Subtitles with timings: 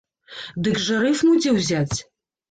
[0.67, 1.97] Дык жа рыфму дзе ўзяць?